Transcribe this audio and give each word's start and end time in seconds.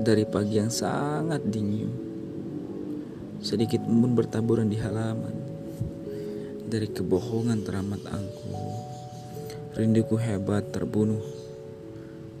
dari 0.00 0.24
pagi 0.24 0.56
yang 0.56 0.72
sangat 0.72 1.44
dingin. 1.44 1.92
Sedikit 3.42 3.84
embun 3.84 4.16
bertaburan 4.16 4.70
di 4.70 4.80
halaman. 4.80 5.34
Dari 6.70 6.88
kebohongan 6.88 7.60
teramat 7.66 8.00
angkuh. 8.08 8.72
Rinduku 9.76 10.16
hebat 10.16 10.72
terbunuh. 10.72 11.20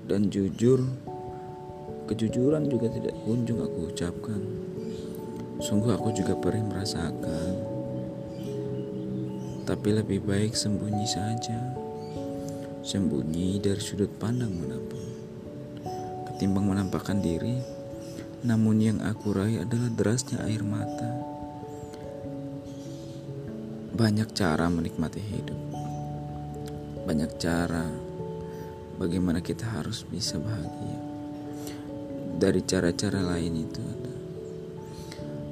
Dan 0.08 0.32
jujur, 0.32 0.80
kejujuran 2.08 2.70
juga 2.70 2.88
tidak 2.88 3.12
kunjung 3.26 3.60
aku 3.60 3.92
ucapkan. 3.92 4.40
Sungguh 5.60 5.92
aku 5.92 6.14
juga 6.16 6.32
perih 6.38 6.64
merasakan. 6.64 7.52
Tapi 9.68 9.88
lebih 9.92 10.24
baik 10.24 10.56
sembunyi 10.56 11.04
saja. 11.04 11.60
Sembunyi 12.80 13.60
dari 13.60 13.82
sudut 13.82 14.10
pandang 14.16 14.50
mana 14.54 14.78
pun 14.78 15.11
ketimbang 16.42 16.74
menampakkan 16.74 17.22
diri, 17.22 17.62
namun 18.42 18.82
yang 18.82 18.98
aku 18.98 19.30
raih 19.30 19.62
adalah 19.62 19.86
derasnya 19.94 20.42
air 20.42 20.66
mata. 20.66 21.06
Banyak 23.94 24.34
cara 24.34 24.66
menikmati 24.66 25.22
hidup, 25.22 25.60
banyak 27.06 27.30
cara 27.38 27.86
bagaimana 28.98 29.38
kita 29.38 29.70
harus 29.70 30.02
bisa 30.02 30.34
bahagia. 30.42 30.98
Dari 32.42 32.58
cara-cara 32.66 33.22
lain 33.22 33.62
itu 33.62 33.78
ada, 33.78 34.14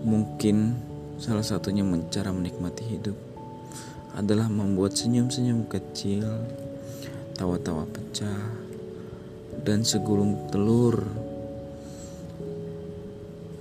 mungkin 0.02 0.74
salah 1.22 1.46
satunya 1.46 1.86
cara 2.10 2.34
menikmati 2.34 2.82
hidup 2.82 3.14
adalah 4.18 4.50
membuat 4.50 4.98
senyum-senyum 4.98 5.70
kecil, 5.70 6.26
tawa-tawa 7.38 7.86
pecah 7.86 8.69
dan 9.60 9.84
segulung 9.84 10.48
telur 10.48 11.04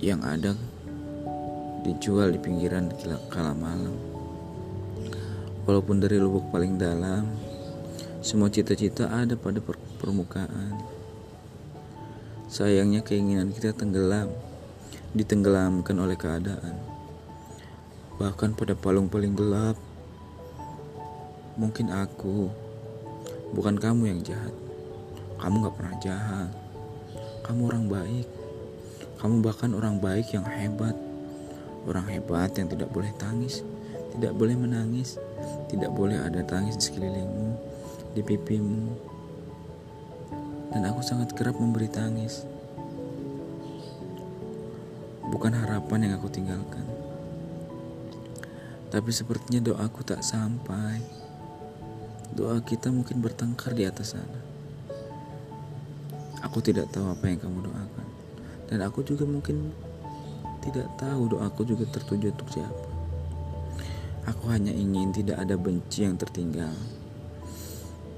yang 0.00 0.24
ada 0.24 0.56
dijual 1.84 2.32
di 2.32 2.40
pinggiran 2.40 2.88
kala 3.28 3.52
malam. 3.52 3.92
Walaupun 5.68 6.00
dari 6.00 6.16
lubuk 6.16 6.48
paling 6.48 6.80
dalam, 6.80 7.28
semua 8.24 8.48
cita-cita 8.48 9.12
ada 9.12 9.36
pada 9.36 9.60
permukaan. 10.00 10.80
Sayangnya 12.48 13.04
keinginan 13.04 13.52
kita 13.52 13.76
tenggelam, 13.76 14.32
ditenggelamkan 15.12 15.96
oleh 16.00 16.16
keadaan. 16.16 16.80
Bahkan 18.16 18.56
pada 18.56 18.72
palung 18.72 19.12
paling 19.12 19.36
gelap, 19.36 19.76
mungkin 21.60 21.92
aku, 21.92 22.48
bukan 23.52 23.76
kamu 23.76 24.16
yang 24.16 24.20
jahat. 24.24 24.69
Kamu 25.40 25.64
gak 25.64 25.76
pernah 25.80 25.96
jahat. 26.04 26.52
Kamu 27.40 27.60
orang 27.72 27.88
baik. 27.88 28.28
Kamu 29.16 29.40
bahkan 29.40 29.72
orang 29.72 29.96
baik 29.96 30.36
yang 30.36 30.44
hebat. 30.44 30.92
Orang 31.88 32.04
hebat 32.12 32.52
yang 32.60 32.68
tidak 32.68 32.92
boleh 32.92 33.08
tangis, 33.16 33.64
tidak 34.12 34.36
boleh 34.36 34.52
menangis, 34.52 35.16
tidak 35.72 35.88
boleh 35.96 36.20
ada 36.20 36.44
tangis 36.44 36.76
di 36.76 36.92
sekelilingmu, 36.92 37.56
di 38.12 38.20
pipimu. 38.20 38.84
Dan 40.76 40.84
aku 40.84 41.00
sangat 41.00 41.32
kerap 41.32 41.56
memberi 41.56 41.88
tangis. 41.88 42.44
Bukan 45.24 45.56
harapan 45.56 46.04
yang 46.04 46.12
aku 46.20 46.28
tinggalkan. 46.28 46.84
Tapi 48.92 49.10
sepertinya 49.14 49.72
doaku 49.72 50.04
tak 50.04 50.20
sampai. 50.20 51.00
Doa 52.36 52.60
kita 52.60 52.92
mungkin 52.92 53.24
bertengkar 53.24 53.72
di 53.72 53.88
atas 53.88 54.12
sana. 54.18 54.49
Aku 56.40 56.64
tidak 56.64 56.88
tahu 56.88 57.12
apa 57.12 57.24
yang 57.28 57.38
kamu 57.40 57.68
doakan. 57.68 58.06
Dan 58.70 58.78
aku 58.86 59.04
juga 59.04 59.28
mungkin 59.28 59.74
tidak 60.60 60.88
tahu 61.00 61.36
doaku 61.36 61.64
juga 61.68 61.84
tertuju 61.88 62.32
untuk 62.32 62.48
siapa. 62.52 62.84
Aku 64.28 64.52
hanya 64.52 64.70
ingin 64.70 65.10
tidak 65.10 65.40
ada 65.40 65.56
benci 65.56 66.04
yang 66.04 66.20
tertinggal. 66.20 66.72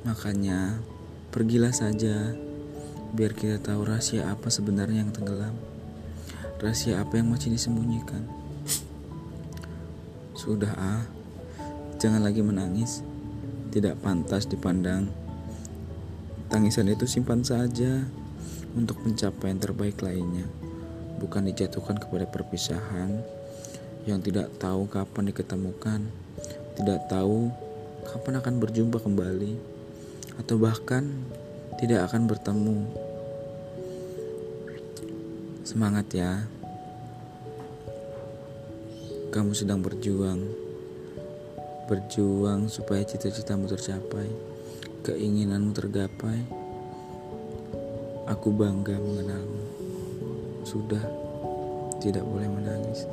Makanya, 0.03 0.83
pergilah 1.31 1.71
saja 1.71 2.35
biar 3.15 3.33
kita 3.39 3.63
tahu 3.63 3.87
rahasia 3.87 4.27
apa 4.27 4.51
sebenarnya 4.51 5.07
yang 5.07 5.15
tenggelam. 5.15 5.55
Rahasia 6.59 6.99
apa 6.99 7.19
yang 7.19 7.31
masih 7.31 7.55
disembunyikan. 7.55 8.27
Sudah 10.35 10.75
ah, 10.75 11.03
jangan 12.03 12.23
lagi 12.27 12.43
menangis. 12.43 13.07
Tidak 13.73 14.05
pantas 14.05 14.45
dipandang 14.45 15.22
Tangisan 16.53 16.93
itu 16.93 17.09
simpan 17.09 17.41
saja 17.41 18.05
untuk 18.77 19.01
pencapaian 19.01 19.57
terbaik 19.57 20.05
lainnya, 20.05 20.45
bukan 21.17 21.49
dijatuhkan 21.49 21.97
kepada 21.97 22.29
perpisahan 22.29 23.25
yang 24.05 24.21
tidak 24.21 24.53
tahu 24.61 24.85
kapan 24.85 25.33
diketemukan, 25.33 26.05
tidak 26.77 27.09
tahu 27.09 27.49
kapan 28.05 28.45
akan 28.45 28.55
berjumpa 28.61 29.01
kembali, 29.01 29.57
atau 30.45 30.61
bahkan 30.61 31.09
tidak 31.81 32.13
akan 32.13 32.29
bertemu. 32.29 32.85
Semangat 35.65 36.05
ya, 36.13 36.45
kamu 39.33 39.57
sedang 39.57 39.81
berjuang, 39.81 40.45
berjuang 41.89 42.69
supaya 42.69 43.01
cita-citamu 43.09 43.73
tercapai 43.73 44.52
keinginanmu 45.03 45.75
tergapai, 45.75 46.39
aku 48.31 48.55
bangga 48.55 48.95
mengenalmu. 48.95 49.63
Sudah 50.63 51.03
tidak 51.99 52.23
boleh 52.23 52.47
menangis. 52.47 53.11